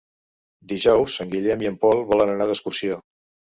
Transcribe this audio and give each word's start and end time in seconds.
Dijous 0.71 1.17
en 1.27 1.35
Guillem 1.35 1.67
i 1.67 1.71
en 1.73 1.79
Pol 1.85 2.03
volen 2.15 2.35
anar 2.35 2.51
d'excursió. 2.55 3.01